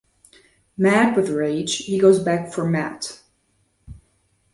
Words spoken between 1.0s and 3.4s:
with rage, he goes back for Matt.